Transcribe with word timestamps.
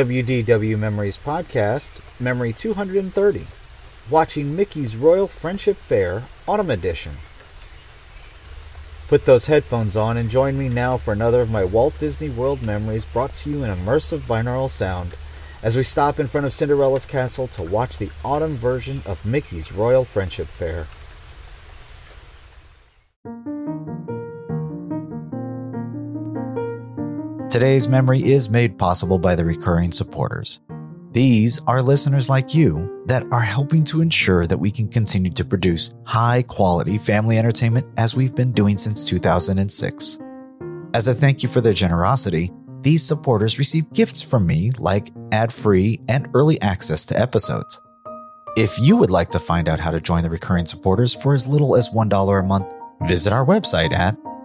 WDW 0.00 0.78
Memories 0.78 1.18
Podcast, 1.18 1.90
Memory 2.18 2.54
230. 2.54 3.46
Watching 4.08 4.56
Mickey's 4.56 4.96
Royal 4.96 5.28
Friendship 5.28 5.76
Fair, 5.76 6.22
Autumn 6.48 6.70
Edition. 6.70 7.16
Put 9.08 9.26
those 9.26 9.44
headphones 9.44 9.98
on 9.98 10.16
and 10.16 10.30
join 10.30 10.58
me 10.58 10.70
now 10.70 10.96
for 10.96 11.12
another 11.12 11.42
of 11.42 11.50
my 11.50 11.64
Walt 11.64 11.98
Disney 11.98 12.30
World 12.30 12.64
memories 12.64 13.04
brought 13.04 13.34
to 13.34 13.50
you 13.50 13.62
in 13.62 13.76
immersive 13.76 14.20
binaural 14.20 14.70
sound 14.70 15.16
as 15.62 15.76
we 15.76 15.82
stop 15.82 16.18
in 16.18 16.28
front 16.28 16.46
of 16.46 16.54
Cinderella's 16.54 17.04
castle 17.04 17.48
to 17.48 17.62
watch 17.62 17.98
the 17.98 18.10
autumn 18.24 18.56
version 18.56 19.02
of 19.04 19.26
Mickey's 19.26 19.70
Royal 19.70 20.06
Friendship 20.06 20.46
Fair. 20.46 20.86
Today's 27.50 27.88
memory 27.88 28.22
is 28.22 28.48
made 28.48 28.78
possible 28.78 29.18
by 29.18 29.34
the 29.34 29.44
recurring 29.44 29.90
supporters. 29.90 30.60
These 31.10 31.60
are 31.66 31.82
listeners 31.82 32.30
like 32.30 32.54
you 32.54 33.02
that 33.06 33.24
are 33.32 33.40
helping 33.40 33.82
to 33.86 34.00
ensure 34.00 34.46
that 34.46 34.60
we 34.60 34.70
can 34.70 34.86
continue 34.86 35.32
to 35.32 35.44
produce 35.44 35.92
high 36.04 36.44
quality 36.44 36.96
family 36.96 37.38
entertainment 37.38 37.88
as 37.96 38.14
we've 38.14 38.36
been 38.36 38.52
doing 38.52 38.78
since 38.78 39.04
2006. 39.04 40.20
As 40.94 41.08
a 41.08 41.12
thank 41.12 41.42
you 41.42 41.48
for 41.48 41.60
their 41.60 41.72
generosity, 41.72 42.52
these 42.82 43.02
supporters 43.02 43.58
receive 43.58 43.92
gifts 43.92 44.22
from 44.22 44.46
me 44.46 44.70
like 44.78 45.10
ad 45.32 45.52
free 45.52 46.00
and 46.08 46.28
early 46.34 46.60
access 46.62 47.04
to 47.06 47.18
episodes. 47.18 47.80
If 48.56 48.78
you 48.78 48.96
would 48.96 49.10
like 49.10 49.30
to 49.30 49.40
find 49.40 49.68
out 49.68 49.80
how 49.80 49.90
to 49.90 50.00
join 50.00 50.22
the 50.22 50.30
recurring 50.30 50.66
supporters 50.66 51.12
for 51.12 51.34
as 51.34 51.48
little 51.48 51.74
as 51.74 51.88
$1 51.88 52.38
a 52.38 52.42
month, 52.44 52.72
visit 53.08 53.32
our 53.32 53.44
website 53.44 53.92
at 53.92 54.16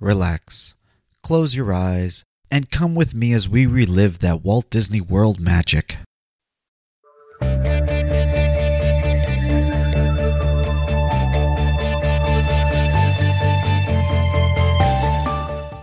relax, 0.00 0.74
close 1.22 1.54
your 1.54 1.72
eyes, 1.72 2.24
and 2.50 2.70
come 2.70 2.94
with 2.94 3.14
me 3.14 3.32
as 3.32 3.48
we 3.48 3.66
relive 3.66 4.20
that 4.20 4.42
Walt 4.44 4.70
Disney 4.70 5.00
World 5.00 5.40
magic. 5.40 5.96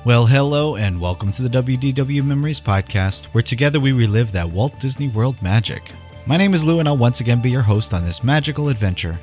Well, 0.06 0.28
hello, 0.28 0.76
and 0.76 1.02
welcome 1.02 1.32
to 1.32 1.42
the 1.42 1.50
WDW 1.50 2.24
Memories 2.24 2.62
Podcast, 2.62 3.26
where 3.26 3.42
together 3.42 3.80
we 3.80 3.92
relive 3.92 4.32
that 4.34 4.50
Walt 4.50 4.80
Disney 4.80 5.08
World 5.08 5.42
magic. 5.42 5.92
My 6.28 6.38
name 6.38 6.54
is 6.54 6.64
Lou, 6.64 6.80
and 6.80 6.88
I'll 6.88 6.96
once 6.96 7.22
again 7.22 7.42
be 7.42 7.50
your 7.50 7.64
host 7.64 7.94
on 7.94 8.06
this 8.06 8.24
magical 8.24 8.70
adventure. 8.70 9.20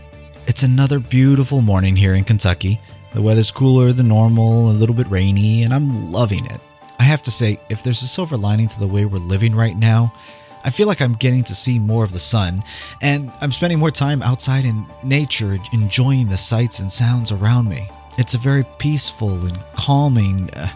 It's 0.48 0.64
another 0.64 0.98
beautiful 0.98 1.62
morning 1.62 1.94
here 1.94 2.14
in 2.14 2.24
Kentucky. 2.24 2.80
The 3.14 3.22
weather's 3.22 3.50
cooler 3.50 3.92
than 3.92 4.08
normal, 4.08 4.70
a 4.70 4.72
little 4.72 4.94
bit 4.94 5.06
rainy, 5.08 5.62
and 5.64 5.74
I'm 5.74 6.10
loving 6.10 6.46
it. 6.46 6.60
I 6.98 7.02
have 7.02 7.22
to 7.24 7.30
say, 7.30 7.60
if 7.68 7.82
there's 7.82 8.02
a 8.02 8.08
silver 8.08 8.36
lining 8.36 8.68
to 8.68 8.78
the 8.78 8.86
way 8.86 9.04
we're 9.04 9.18
living 9.18 9.54
right 9.54 9.76
now, 9.76 10.14
I 10.64 10.70
feel 10.70 10.86
like 10.86 11.02
I'm 11.02 11.14
getting 11.14 11.44
to 11.44 11.54
see 11.54 11.78
more 11.78 12.04
of 12.04 12.12
the 12.12 12.18
sun, 12.18 12.64
and 13.02 13.30
I'm 13.40 13.52
spending 13.52 13.78
more 13.78 13.90
time 13.90 14.22
outside 14.22 14.64
in 14.64 14.86
nature, 15.02 15.58
enjoying 15.72 16.28
the 16.28 16.36
sights 16.38 16.78
and 16.78 16.90
sounds 16.90 17.32
around 17.32 17.68
me. 17.68 17.90
It's 18.16 18.34
a 18.34 18.38
very 18.38 18.64
peaceful 18.78 19.32
and 19.44 19.58
calming. 19.76 20.48
Uh, 20.50 20.68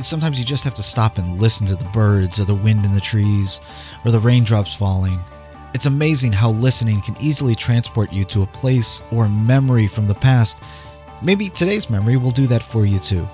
sometimes 0.00 0.38
you 0.38 0.44
just 0.44 0.64
have 0.64 0.74
to 0.74 0.82
stop 0.82 1.18
and 1.18 1.40
listen 1.40 1.66
to 1.68 1.76
the 1.76 1.84
birds, 1.90 2.40
or 2.40 2.44
the 2.44 2.54
wind 2.54 2.84
in 2.84 2.94
the 2.94 3.00
trees, 3.00 3.60
or 4.04 4.10
the 4.10 4.20
raindrops 4.20 4.74
falling. 4.74 5.18
It's 5.74 5.86
amazing 5.86 6.32
how 6.32 6.50
listening 6.50 7.00
can 7.00 7.16
easily 7.20 7.54
transport 7.54 8.12
you 8.12 8.24
to 8.24 8.42
a 8.42 8.46
place 8.46 9.02
or 9.12 9.28
memory 9.28 9.86
from 9.86 10.06
the 10.06 10.14
past. 10.14 10.62
Maybe 11.22 11.48
today's 11.48 11.88
memory 11.88 12.16
will 12.16 12.30
do 12.30 12.46
that 12.48 12.62
for 12.62 12.84
you 12.84 12.98
too. 12.98 13.28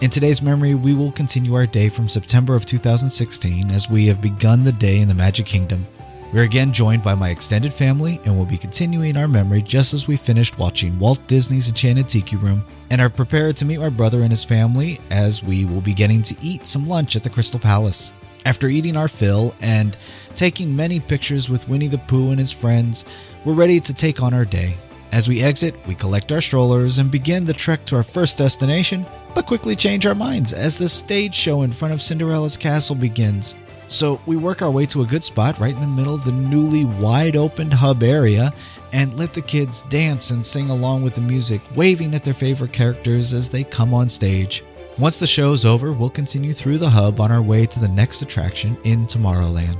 In 0.00 0.10
today's 0.10 0.42
memory, 0.42 0.74
we 0.74 0.94
will 0.94 1.12
continue 1.12 1.54
our 1.54 1.66
day 1.66 1.88
from 1.88 2.08
September 2.08 2.54
of 2.54 2.64
2016 2.64 3.70
as 3.70 3.90
we 3.90 4.06
have 4.06 4.22
begun 4.22 4.64
the 4.64 4.72
day 4.72 4.98
in 5.00 5.08
the 5.08 5.14
Magic 5.14 5.46
Kingdom. 5.46 5.86
We're 6.32 6.44
again 6.44 6.72
joined 6.72 7.02
by 7.02 7.14
my 7.14 7.30
extended 7.30 7.72
family 7.72 8.20
and 8.24 8.36
we'll 8.36 8.46
be 8.46 8.58
continuing 8.58 9.16
our 9.16 9.28
memory 9.28 9.62
just 9.62 9.94
as 9.94 10.06
we 10.06 10.16
finished 10.16 10.58
watching 10.58 10.98
Walt 10.98 11.26
Disney's 11.26 11.68
Enchanted 11.68 12.08
Tiki 12.08 12.36
Room 12.36 12.64
and 12.90 13.00
are 13.00 13.08
prepared 13.08 13.56
to 13.58 13.64
meet 13.64 13.78
my 13.78 13.88
brother 13.88 14.22
and 14.22 14.30
his 14.30 14.44
family 14.44 14.98
as 15.10 15.42
we 15.42 15.64
will 15.64 15.80
be 15.80 15.94
getting 15.94 16.22
to 16.22 16.36
eat 16.42 16.66
some 16.66 16.86
lunch 16.86 17.16
at 17.16 17.22
the 17.22 17.30
Crystal 17.30 17.60
Palace. 17.60 18.12
After 18.44 18.68
eating 18.68 18.96
our 18.96 19.08
fill 19.08 19.54
and 19.60 19.96
taking 20.34 20.74
many 20.74 21.00
pictures 21.00 21.48
with 21.48 21.68
Winnie 21.68 21.88
the 21.88 21.98
Pooh 21.98 22.30
and 22.30 22.38
his 22.38 22.52
friends, 22.52 23.04
we're 23.44 23.54
ready 23.54 23.80
to 23.80 23.94
take 23.94 24.22
on 24.22 24.34
our 24.34 24.44
day. 24.44 24.76
As 25.12 25.28
we 25.28 25.42
exit, 25.42 25.74
we 25.86 25.94
collect 25.94 26.30
our 26.32 26.40
strollers 26.40 26.98
and 26.98 27.10
begin 27.10 27.44
the 27.44 27.52
trek 27.52 27.84
to 27.86 27.96
our 27.96 28.02
first 28.02 28.36
destination, 28.36 29.06
but 29.34 29.46
quickly 29.46 29.74
change 29.74 30.04
our 30.04 30.14
minds 30.14 30.52
as 30.52 30.76
the 30.76 30.88
stage 30.88 31.34
show 31.34 31.62
in 31.62 31.72
front 31.72 31.94
of 31.94 32.02
Cinderella's 32.02 32.56
castle 32.56 32.94
begins. 32.94 33.54
So 33.86 34.20
we 34.26 34.36
work 34.36 34.60
our 34.60 34.70
way 34.70 34.84
to 34.86 35.00
a 35.00 35.06
good 35.06 35.24
spot 35.24 35.58
right 35.58 35.72
in 35.72 35.80
the 35.80 35.86
middle 35.86 36.14
of 36.14 36.24
the 36.24 36.32
newly 36.32 36.84
wide 36.84 37.36
opened 37.36 37.72
hub 37.72 38.02
area 38.02 38.52
and 38.92 39.18
let 39.18 39.32
the 39.32 39.40
kids 39.40 39.82
dance 39.82 40.30
and 40.30 40.44
sing 40.44 40.68
along 40.68 41.02
with 41.02 41.14
the 41.14 41.22
music, 41.22 41.62
waving 41.74 42.14
at 42.14 42.22
their 42.22 42.34
favorite 42.34 42.72
characters 42.72 43.32
as 43.32 43.48
they 43.48 43.64
come 43.64 43.94
on 43.94 44.10
stage. 44.10 44.62
Once 44.98 45.16
the 45.16 45.26
show's 45.26 45.64
over, 45.64 45.92
we'll 45.92 46.10
continue 46.10 46.52
through 46.52 46.76
the 46.76 46.90
hub 46.90 47.18
on 47.18 47.32
our 47.32 47.40
way 47.40 47.64
to 47.64 47.80
the 47.80 47.88
next 47.88 48.20
attraction 48.20 48.76
in 48.84 49.06
Tomorrowland. 49.06 49.78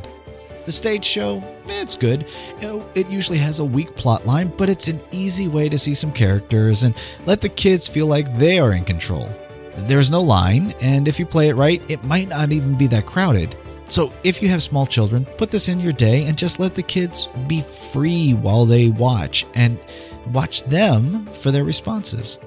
The 0.68 0.72
stage 0.72 1.06
show, 1.06 1.38
eh, 1.70 1.80
it's 1.80 1.96
good. 1.96 2.26
It 2.94 3.08
usually 3.08 3.38
has 3.38 3.58
a 3.58 3.64
weak 3.64 3.96
plot 3.96 4.26
line, 4.26 4.52
but 4.58 4.68
it's 4.68 4.88
an 4.88 5.00
easy 5.10 5.48
way 5.48 5.70
to 5.70 5.78
see 5.78 5.94
some 5.94 6.12
characters 6.12 6.82
and 6.82 6.94
let 7.24 7.40
the 7.40 7.48
kids 7.48 7.88
feel 7.88 8.04
like 8.04 8.36
they 8.36 8.58
are 8.58 8.74
in 8.74 8.84
control. 8.84 9.30
There's 9.74 10.10
no 10.10 10.20
line, 10.20 10.74
and 10.82 11.08
if 11.08 11.18
you 11.18 11.24
play 11.24 11.48
it 11.48 11.56
right, 11.56 11.80
it 11.88 12.04
might 12.04 12.28
not 12.28 12.52
even 12.52 12.76
be 12.76 12.86
that 12.88 13.06
crowded. 13.06 13.56
So 13.88 14.12
if 14.24 14.42
you 14.42 14.50
have 14.50 14.62
small 14.62 14.84
children, 14.84 15.24
put 15.38 15.50
this 15.50 15.70
in 15.70 15.80
your 15.80 15.94
day 15.94 16.26
and 16.26 16.36
just 16.36 16.60
let 16.60 16.74
the 16.74 16.82
kids 16.82 17.28
be 17.46 17.62
free 17.62 18.34
while 18.34 18.66
they 18.66 18.90
watch. 18.90 19.46
And 19.54 19.78
watch 20.34 20.64
them 20.64 21.24
for 21.28 21.50
their 21.50 21.64
responses. 21.64 22.38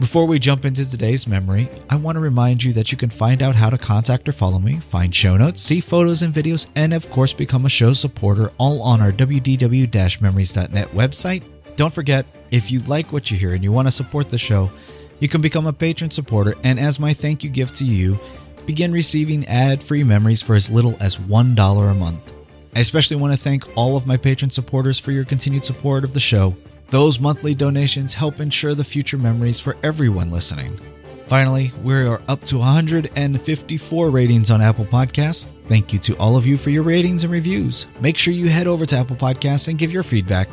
Before 0.00 0.26
we 0.26 0.38
jump 0.38 0.64
into 0.64 0.88
today's 0.88 1.26
memory, 1.26 1.68
I 1.90 1.96
want 1.96 2.14
to 2.14 2.20
remind 2.20 2.62
you 2.62 2.72
that 2.74 2.92
you 2.92 2.98
can 2.98 3.10
find 3.10 3.42
out 3.42 3.56
how 3.56 3.68
to 3.68 3.76
contact 3.76 4.28
or 4.28 4.32
follow 4.32 4.60
me, 4.60 4.76
find 4.76 5.12
show 5.12 5.36
notes, 5.36 5.60
see 5.60 5.80
photos 5.80 6.22
and 6.22 6.32
videos, 6.32 6.68
and 6.76 6.94
of 6.94 7.10
course 7.10 7.32
become 7.32 7.66
a 7.66 7.68
show 7.68 7.92
supporter 7.92 8.52
all 8.58 8.80
on 8.80 9.00
our 9.00 9.10
wdw-memories.net 9.10 10.92
website. 10.92 11.42
Don't 11.74 11.92
forget, 11.92 12.26
if 12.52 12.70
you 12.70 12.78
like 12.82 13.12
what 13.12 13.32
you 13.32 13.36
hear 13.36 13.54
and 13.54 13.64
you 13.64 13.72
want 13.72 13.88
to 13.88 13.92
support 13.92 14.28
the 14.28 14.38
show, 14.38 14.70
you 15.18 15.26
can 15.26 15.40
become 15.40 15.66
a 15.66 15.72
patron 15.72 16.12
supporter, 16.12 16.54
and 16.62 16.78
as 16.78 17.00
my 17.00 17.12
thank 17.12 17.42
you 17.42 17.50
gift 17.50 17.74
to 17.76 17.84
you, 17.84 18.20
begin 18.66 18.92
receiving 18.92 19.44
ad-free 19.48 20.04
memories 20.04 20.42
for 20.42 20.54
as 20.54 20.70
little 20.70 20.96
as 21.00 21.16
$1 21.16 21.90
a 21.90 21.94
month. 21.94 22.32
I 22.76 22.80
especially 22.80 23.16
want 23.16 23.32
to 23.32 23.38
thank 23.38 23.64
all 23.76 23.96
of 23.96 24.06
my 24.06 24.16
patron 24.16 24.52
supporters 24.52 25.00
for 25.00 25.10
your 25.10 25.24
continued 25.24 25.64
support 25.64 26.04
of 26.04 26.12
the 26.12 26.20
show. 26.20 26.54
Those 26.90 27.20
monthly 27.20 27.54
donations 27.54 28.14
help 28.14 28.40
ensure 28.40 28.74
the 28.74 28.82
future 28.82 29.18
memories 29.18 29.60
for 29.60 29.76
everyone 29.82 30.30
listening. 30.30 30.80
Finally, 31.26 31.70
we 31.82 31.92
are 31.94 32.22
up 32.28 32.42
to 32.46 32.56
154 32.56 34.08
ratings 34.08 34.50
on 34.50 34.62
Apple 34.62 34.86
Podcasts. 34.86 35.52
Thank 35.66 35.92
you 35.92 35.98
to 35.98 36.16
all 36.16 36.34
of 36.34 36.46
you 36.46 36.56
for 36.56 36.70
your 36.70 36.82
ratings 36.82 37.24
and 37.24 37.32
reviews. 37.32 37.86
Make 38.00 38.16
sure 38.16 38.32
you 38.32 38.48
head 38.48 38.66
over 38.66 38.86
to 38.86 38.96
Apple 38.96 39.16
Podcasts 39.16 39.68
and 39.68 39.78
give 39.78 39.92
your 39.92 40.02
feedback. 40.02 40.48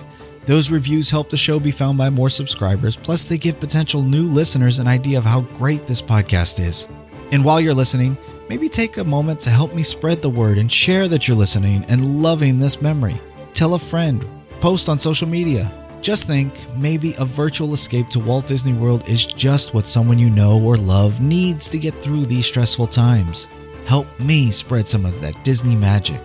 Those 0.46 0.70
reviews 0.70 1.10
help 1.10 1.30
the 1.30 1.38
show 1.38 1.58
be 1.58 1.72
found 1.72 1.98
by 1.98 2.10
more 2.10 2.30
subscribers, 2.30 2.98
plus, 2.98 3.24
they 3.24 3.38
give 3.38 3.58
potential 3.62 4.04
new 4.04 4.24
listeners 4.24 4.80
an 4.80 4.88
idea 4.88 5.18
of 5.18 5.24
how 5.24 5.42
great 5.42 5.88
this 5.88 6.02
podcast 6.02 6.60
is. 6.60 6.90
And 7.32 7.46
while 7.46 7.62
you're 7.62 7.74
listening, 7.74 8.18
maybe 8.50 8.68
take 8.68 8.98
a 8.98 9.04
moment 9.06 9.40
to 9.42 9.50
help 9.50 9.74
me 9.74 9.84
spread 9.84 10.22
the 10.22 10.30
word 10.30 10.58
and 10.58 10.70
share 10.70 11.08
that 11.08 11.30
you're 11.30 11.38
listening 11.38 11.86
and 11.86 12.22
loving 12.22 12.60
this 12.60 12.82
memory. 12.82 13.16
Tell 13.54 13.76
a 13.76 13.80
friend, 13.80 14.26
post 14.60 14.90
on 14.90 15.00
social 15.00 15.30
media. 15.30 15.72
Just 16.06 16.28
think 16.28 16.54
maybe 16.78 17.16
a 17.18 17.26
virtual 17.26 17.74
escape 17.74 18.10
to 18.10 18.20
Walt 18.20 18.46
Disney 18.46 18.74
World 18.74 19.10
is 19.10 19.26
just 19.26 19.74
what 19.74 19.88
someone 19.88 20.20
you 20.20 20.30
know 20.30 20.62
or 20.62 20.78
love 20.78 21.20
needs 21.20 21.68
to 21.70 21.80
get 21.80 21.96
through 21.96 22.28
these 22.28 22.46
stressful 22.46 22.86
times. 22.86 23.48
Help 23.88 24.06
me 24.20 24.52
spread 24.52 24.88
some 24.88 25.04
of 25.04 25.20
that 25.22 25.44
Disney 25.44 25.76
magic. 25.76 26.22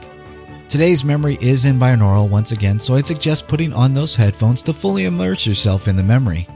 Today's 0.68 1.02
memory 1.02 1.38
is 1.40 1.64
in 1.64 1.78
binaural 1.78 2.28
once 2.28 2.52
again, 2.52 2.78
so 2.78 2.94
I'd 2.94 3.06
suggest 3.06 3.48
putting 3.48 3.72
on 3.72 3.94
those 3.94 4.14
headphones 4.14 4.60
to 4.64 4.74
fully 4.74 5.06
immerse 5.06 5.46
yourself 5.46 5.88
in 5.88 5.96
the 5.96 6.02
memory. 6.02 6.46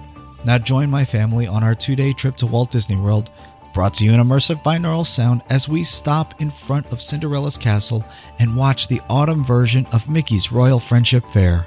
Now 0.44 0.58
join 0.58 0.90
my 0.90 1.06
family 1.06 1.46
on 1.46 1.64
our 1.64 1.74
two 1.74 1.96
day 1.96 2.12
trip 2.12 2.36
to 2.36 2.46
Walt 2.46 2.72
Disney 2.72 2.96
World, 2.96 3.30
brought 3.72 3.94
to 3.94 4.04
you 4.04 4.12
in 4.12 4.20
immersive 4.20 4.62
binaural 4.62 5.06
sound 5.06 5.40
as 5.48 5.66
we 5.66 5.82
stop 5.82 6.42
in 6.42 6.50
front 6.50 6.92
of 6.92 7.00
Cinderella's 7.00 7.56
castle 7.56 8.04
and 8.38 8.54
watch 8.54 8.86
the 8.86 9.00
autumn 9.08 9.42
version 9.42 9.86
of 9.92 10.10
Mickey's 10.10 10.52
Royal 10.52 10.78
Friendship 10.78 11.24
Fair. 11.30 11.66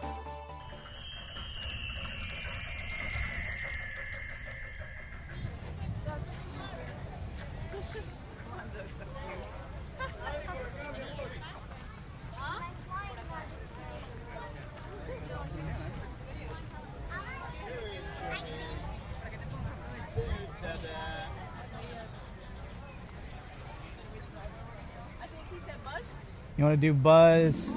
You 26.57 26.63
want 26.63 26.75
to 26.75 26.81
do 26.81 26.91
Buzz? 26.91 27.75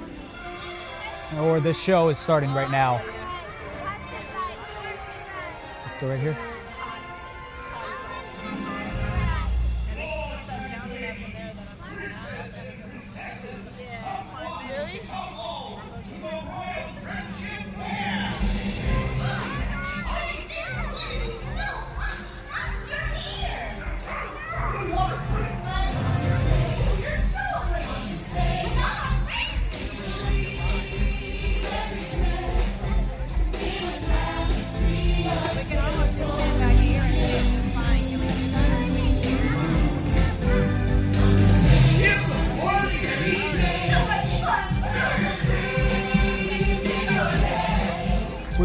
Or 1.38 1.61
the 1.61 1.75
show 1.75 2.09
is 2.09 2.19
starting 2.19 2.53
right 2.55 2.71
now. 2.71 3.03
Let's 5.85 5.97
go 6.00 6.09
right 6.09 6.19
here. 6.19 6.50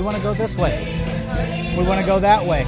Want 0.06 0.18
to 0.18 0.24
go 0.24 0.36
this 0.36 0.56
way. 0.56 1.76
We 1.76 1.84
want 1.84 2.00
to 2.00 2.06
go 2.06 2.20
that 2.20 2.46
way. 2.46 2.64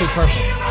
Perfect. 0.00 0.69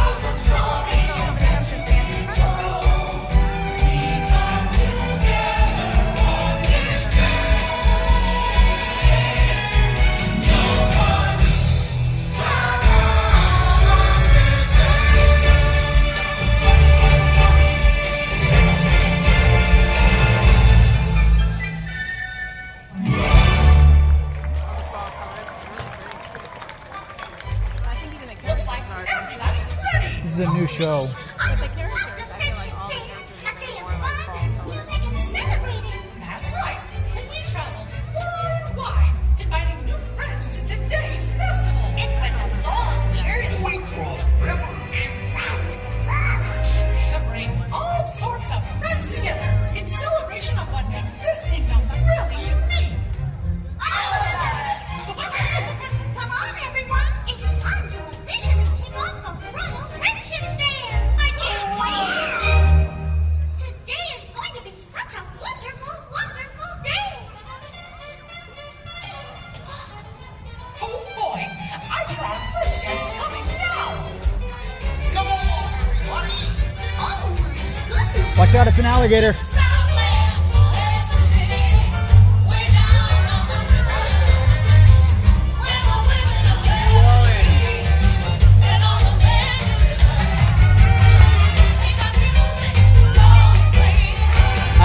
I 79.11 79.33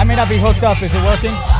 may 0.03 0.15
not 0.15 0.27
be 0.27 0.37
hooked 0.37 0.63
up. 0.63 0.81
Is 0.81 0.95
it 0.95 1.03
working? 1.03 1.54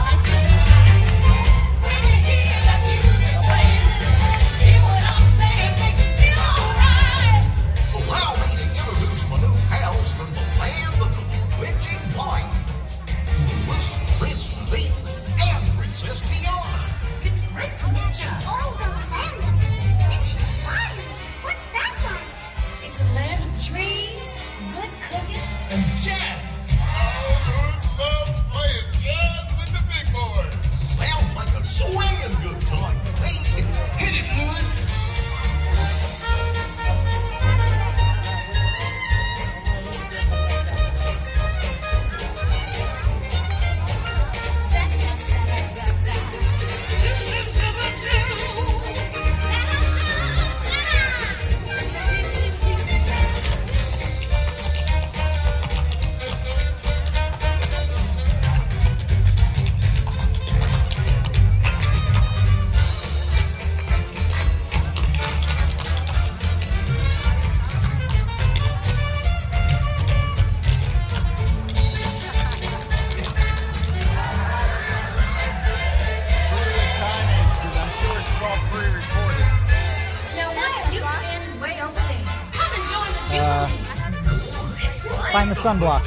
Jubilee. 85.54 85.54
The 85.54 85.62
sunblock. 85.62 86.02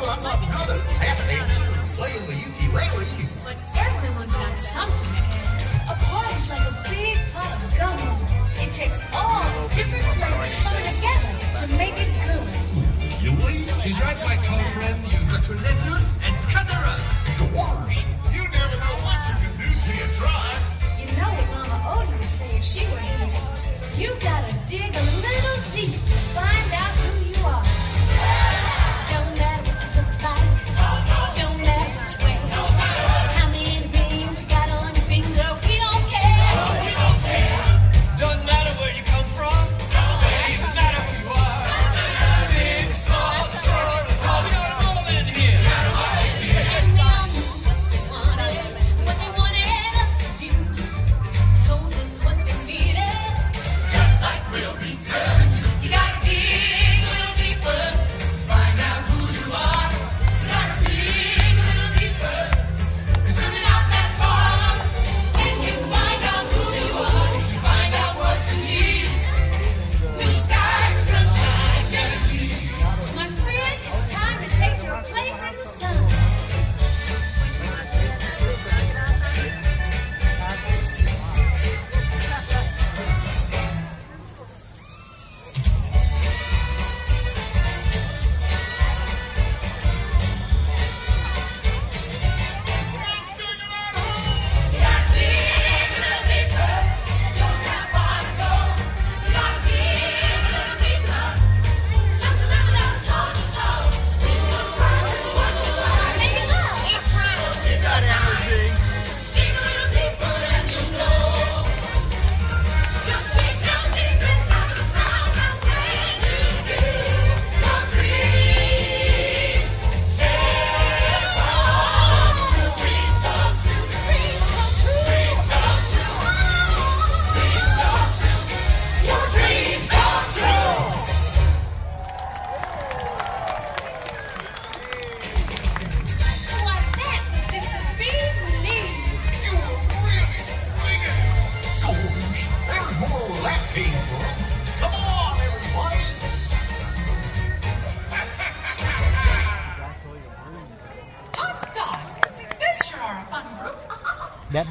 Well, 0.00 0.10
I'm 0.10 0.22
not 0.22 0.40
none 0.42 0.76
of 0.76 0.82
tap 0.98 1.18
playing 1.96 2.26
the 2.26 2.34
ukulele. 2.34 3.06
But 3.44 3.56
everyone's 3.76 4.34
got 4.34 4.58
something. 4.58 5.14
A 5.88 5.94
party's 5.94 6.50
like 6.50 6.66
a 6.66 6.74
big 6.90 7.16
pot 7.32 7.52
of 7.56 7.70
gumbo. 7.78 8.12
It 8.62 8.72
takes 8.72 8.98
all 9.14 9.68
different 9.68 10.04
flavors 10.04 10.52
coming 10.62 10.86
together 10.92 11.32
to 11.60 11.66
make 11.78 11.96
it 11.96 12.10
good. 12.26 12.48
She's 13.82 14.00
right, 14.00 14.16
my 14.24 14.36
tall 14.36 14.62
friend. 14.74 14.98
You 15.10 15.18
just 15.26 15.48
let 15.50 15.90
loose 15.90 16.18
and 16.22 16.34
cut 16.46 16.68
her 16.70 16.86
up. 16.86 17.00
Yours. 17.38 18.04
You 18.30 18.42
never 18.42 18.76
know 18.78 18.96
what 19.02 19.18
you 19.26 19.34
can 19.42 19.52
do 19.58 19.66
till 19.66 19.96
you 19.98 20.08
try. 20.14 20.54
You 21.00 21.06
know 21.18 21.30
what 21.34 21.46
Mama 21.50 21.78
Odie 21.90 22.18
would 22.18 22.22
say 22.22 22.50
if 22.56 22.64
she 22.64 22.86
were 22.86 22.98
here. 22.98 23.26
You 23.98 24.14
gotta 24.22 24.54
dig 24.68 24.90
a 24.94 25.04
little 25.26 25.58
deep 25.74 25.90
to 25.90 26.16
find 26.30 26.72
out 26.78 27.11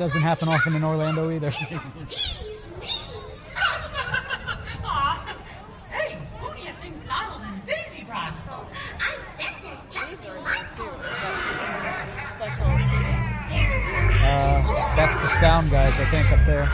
doesn't 0.02 0.24
happen 0.24 0.48
often 0.48 0.74
in 0.74 0.84
Orlando 0.84 1.30
either. 1.30 1.52
Bees, 1.52 2.70
bees. 2.80 3.50
Aw, 4.84 5.36
say, 5.70 6.18
who 6.40 6.56
do 6.56 6.60
you 6.60 6.74
think 6.82 7.08
Donald 7.08 7.42
and 7.44 7.64
Daisy 7.68 8.04
brought? 8.06 8.34
I 9.00 9.18
bet 9.38 9.54
they're 9.62 9.78
just 9.92 10.24
delightful. 10.24 10.88
Uh, 14.24 14.96
that's 14.96 15.18
the 15.22 15.30
sound 15.40 15.70
guys, 15.70 15.94
I 16.00 16.06
think, 16.06 16.32
up 16.32 16.48
there. 16.48 16.66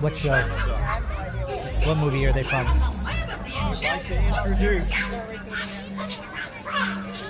What 0.00 0.14
show? 0.14 0.42
What 1.86 1.96
movie 1.96 2.26
are 2.26 2.32
they 2.32 2.42
from? 2.42 2.89
Nice 3.82 4.04
to 4.04 4.14
introduce. 4.14 4.90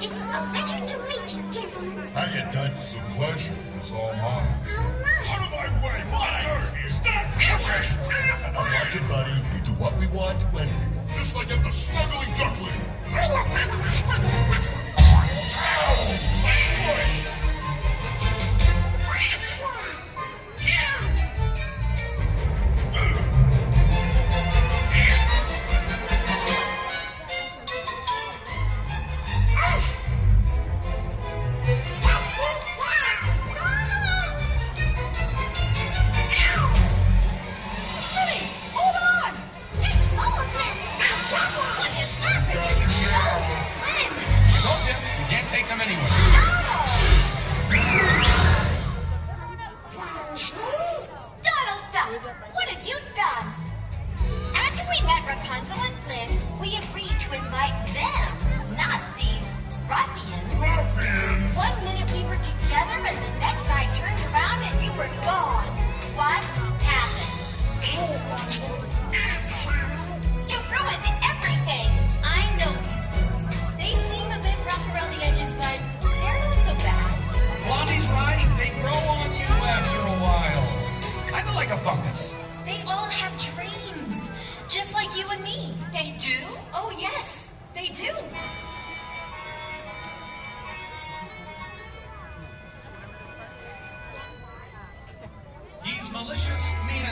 It's 0.02 0.20
a 0.20 0.26
pleasure 0.50 0.84
to 0.84 0.96
meet 1.08 1.26
you, 1.32 1.42
gentlemen. 1.50 2.08
How 2.12 2.26
you 2.34 2.42
touch 2.50 2.76
some 2.76 3.04
pleasure 3.14 3.54
is 3.80 3.92
all 3.92 4.12
mine. 4.14 4.56
Out 5.28 5.42
of 5.42 5.50
my 5.52 5.68
way, 5.84 6.02
my 6.10 6.86
Stop! 6.86 7.26
Watch 8.56 8.96
it, 8.96 9.04
buddy. 9.08 9.36
We 9.54 9.58
do 9.64 9.72
what 9.74 9.96
we 9.96 10.06
want 10.08 10.42
when 10.52 10.66
we 10.66 10.96
want. 10.96 11.08
Just 11.14 11.36
like 11.36 11.50
at 11.52 11.62
the 11.62 11.70
Snuggly 11.70 12.26
Duckling. 12.36 12.80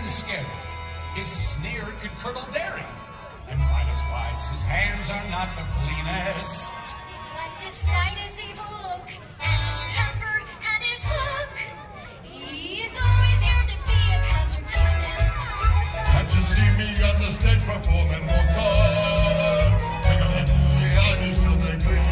and 0.08 0.16
scary. 0.16 0.56
His 1.14 1.28
sneer 1.28 1.84
could 2.00 2.10
curdle 2.20 2.48
dairy. 2.52 2.88
And 3.50 3.60
pilots' 3.60 4.04
wives, 4.08 4.48
his 4.48 4.62
hands 4.62 5.10
are 5.10 5.24
not 5.28 5.48
the 5.56 5.64
cleanest. 5.76 6.72
But 7.36 7.52
despite 7.60 8.16
his 8.24 8.40
evil 8.40 8.72
look, 8.88 9.08
and 9.40 9.60
his 9.68 9.80
temper, 9.92 10.36
and 10.72 10.80
his 10.84 11.02
hook, 11.04 11.54
he's 12.24 12.94
always 12.96 13.40
here 13.48 13.64
to 13.68 13.78
be 13.84 14.00
a 14.16 14.20
counterfeitist. 14.32 15.38
Can't 16.12 16.30
you 16.34 16.42
see 16.56 16.70
me 16.80 16.88
on 17.04 17.16
the 17.20 17.30
stage 17.38 17.62
performing 17.68 18.24
more 18.32 18.48
time? 18.56 19.72
Take 20.08 20.24
a 20.24 20.28
hidden 20.36 20.60
reality 20.88 21.30
till 21.36 21.58
they 21.64 21.76
clean. 21.84 22.08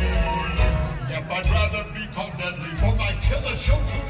Yep, 1.12 1.24
I'd 1.32 1.48
rather 1.48 1.84
be 1.96 2.04
called 2.12 2.36
deadly 2.36 2.72
for 2.76 2.92
my 2.96 3.12
killer 3.24 3.56
show 3.56 3.80
tune. 3.88 4.05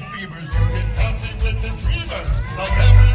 fevers. 0.00 0.48
You 0.48 0.66
can 0.72 0.88
help 0.96 1.16
me 1.22 1.30
with 1.44 1.60
the 1.60 1.68
dreamers. 1.84 2.30
Like 2.56 2.72
every 2.78 3.11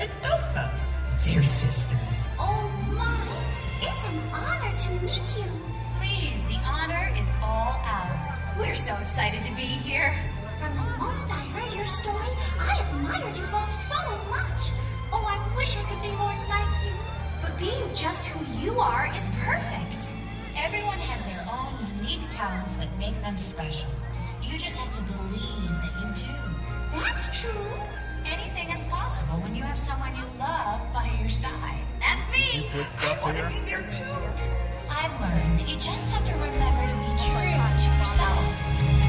and 0.00 0.10
Elsa. 0.22 0.70
They're 1.24 1.42
sisters. 1.42 2.32
Oh 2.38 2.70
my, 2.94 3.28
it's 3.82 4.08
an 4.08 4.18
honor 4.32 4.78
to 4.78 4.90
meet 5.04 5.26
you. 5.36 5.50
Please, 5.98 6.40
the 6.48 6.58
honor 6.64 7.10
is 7.20 7.28
all 7.42 7.74
ours. 7.84 8.40
We're 8.58 8.74
so 8.74 8.94
excited 8.96 9.44
to 9.44 9.52
be 9.52 9.68
here. 9.86 10.14
From 10.58 10.74
the 10.74 10.82
moment 10.98 11.30
I 11.30 11.44
heard 11.54 11.74
your 11.74 11.86
story, 11.86 12.32
I 12.58 12.80
admired 12.88 13.36
you 13.36 13.46
both 13.50 13.72
so 13.72 14.00
much. 14.30 14.72
Oh, 15.12 15.24
I 15.26 15.38
wish 15.56 15.76
I 15.76 15.82
could 15.90 16.02
be 16.02 16.12
more 16.16 16.36
like 16.48 16.74
you. 16.86 16.94
But 17.42 17.58
being 17.58 17.94
just 17.94 18.26
who 18.28 18.40
you 18.60 18.80
are 18.80 19.10
is 19.14 19.28
perfect. 19.42 20.12
Everyone 20.56 20.98
has 20.98 21.22
their 21.24 21.44
own 21.50 21.72
unique 21.98 22.28
talents 22.30 22.76
that 22.76 22.88
make 22.98 23.14
them 23.22 23.36
special. 23.36 23.90
You 24.42 24.58
just 24.58 24.76
have 24.76 24.92
to 24.96 25.02
believe 25.12 25.70
that 25.82 25.92
you 26.00 26.26
do. 26.26 26.98
That's 26.98 27.42
true. 27.42 27.97
Anything 28.30 28.68
is 28.70 28.82
possible 28.84 29.40
when 29.40 29.54
you 29.54 29.62
have 29.62 29.78
someone 29.78 30.14
you 30.14 30.24
love 30.38 30.80
by 30.92 31.08
your 31.18 31.28
side. 31.30 31.80
That's 32.00 32.30
me. 32.30 32.68
I 33.00 33.18
want 33.22 33.36
to 33.38 33.48
be 33.48 33.58
there 33.64 33.82
too. 33.88 34.04
I've 34.90 35.20
learned 35.20 35.60
that 35.60 35.68
you 35.68 35.76
just 35.76 36.10
have 36.10 36.24
to 36.26 36.32
remember 36.32 36.84
to 36.84 36.96
be 37.00 37.12
true 37.24 37.56
to 37.82 37.88
yourself. 37.98 39.07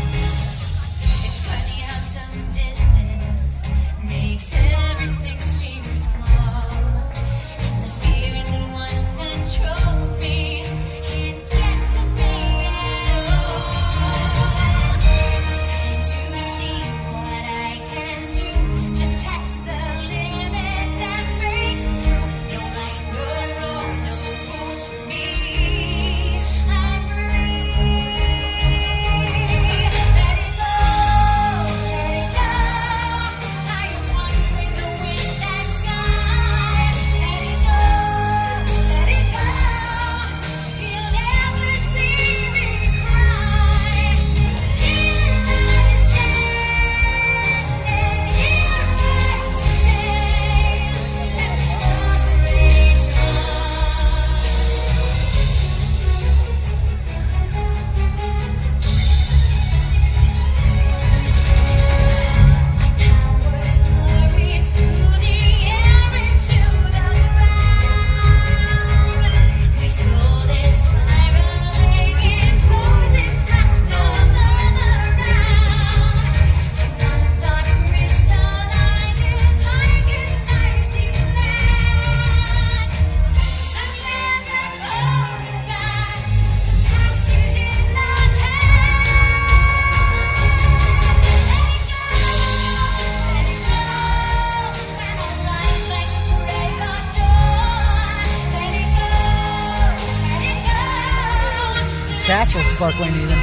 Park 102.90 103.02
Lane 103.02 103.22
even. 103.22 103.39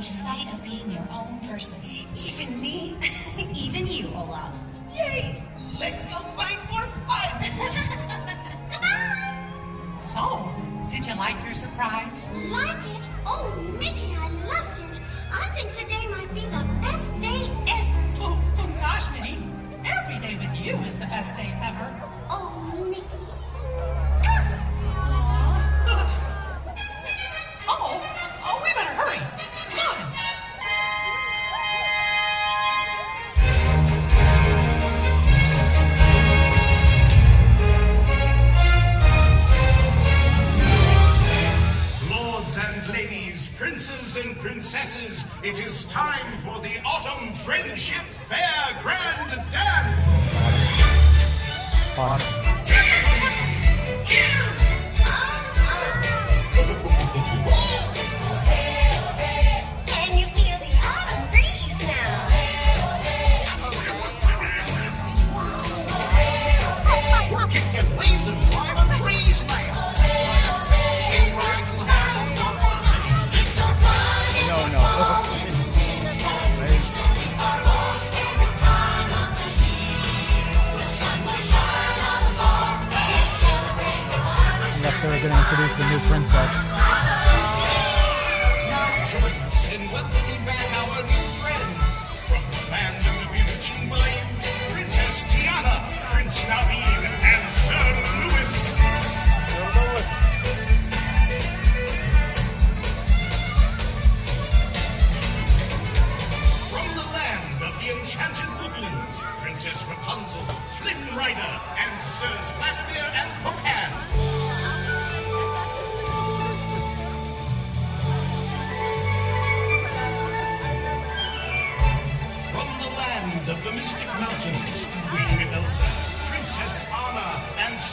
lose 0.00 0.08
sight 0.08 0.50
of 0.54 0.64
being 0.64 0.90
your 0.90 1.06
own 1.12 1.38
person. 1.40 1.78
Even 2.26 2.58
me? 2.60 2.96
Even 3.54 3.86
you, 3.86 4.08
Olaf. 4.16 4.54
Yay! 4.96 5.42
Let's 5.78 6.02
go 6.04 6.18
find 6.38 6.58
more 6.72 6.88
fun! 7.06 7.30
so, 10.00 10.50
did 10.90 11.06
you 11.06 11.14
like 11.16 11.36
your 11.44 11.52
surprise? 11.52 12.30
Like 12.50 12.78
it? 12.78 13.02
Oh, 13.26 13.52
Mickey, 13.78 14.16
I 14.16 14.28
loved 14.48 14.80
it. 14.88 15.00
I 15.32 15.46
think 15.54 15.70
today 15.72 16.06
might 16.08 16.32
be 16.34 16.46
the 16.46 16.64
best 16.80 17.10
day 17.20 17.50
ever. 17.68 18.02
Oh, 18.24 18.40
oh 18.56 18.68
gosh, 18.80 19.04
Minnie. 19.12 19.44
Every 19.84 20.18
day 20.18 20.38
with 20.38 20.64
you 20.64 20.76
is 20.88 20.96
the 20.96 21.06
best 21.06 21.36
day 21.36 21.52
ever. 21.62 22.09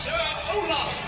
Sir 0.08 0.13
Olaf. 0.56 1.07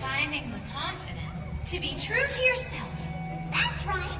Finding 0.00 0.50
the 0.52 0.58
confidence 0.70 1.70
to 1.72 1.80
be 1.80 1.96
true 1.98 2.26
to 2.28 2.42
yourself. 2.42 2.92
That's 3.50 3.86
right. 3.86 4.18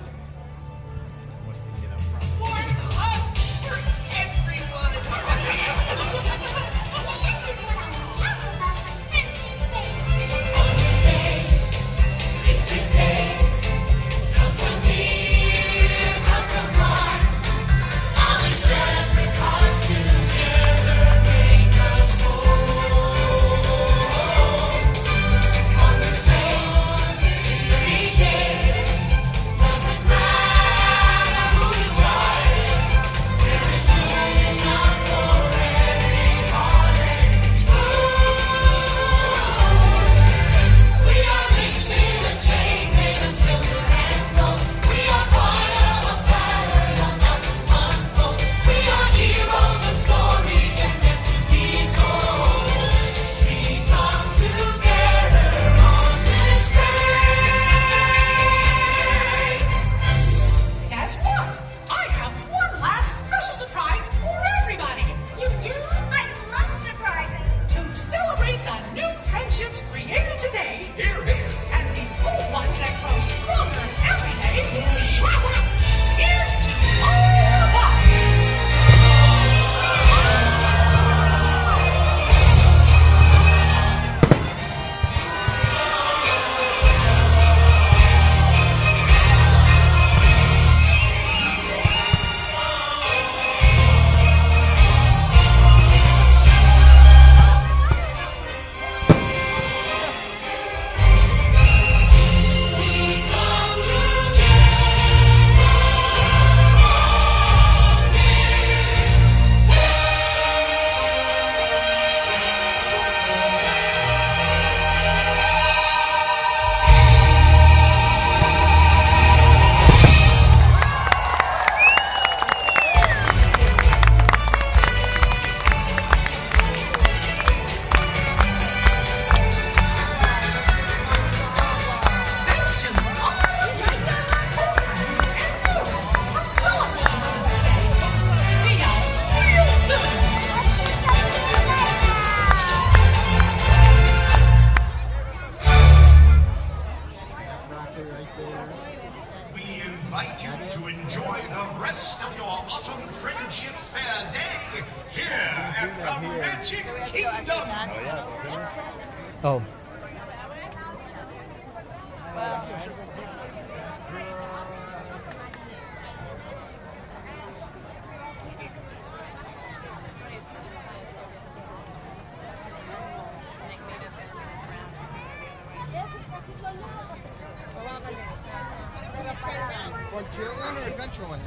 Frontierland 180.19 180.77
or 180.77 180.91
Adventureland? 180.91 181.43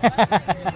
Ha 0.00 0.08
ha 0.08 0.26
ha 0.26 0.62
ha. 0.64 0.71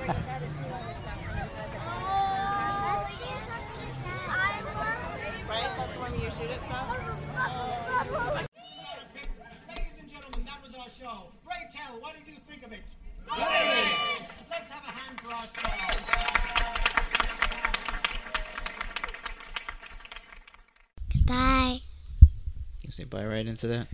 into 23.57 23.69
that. 23.69 23.89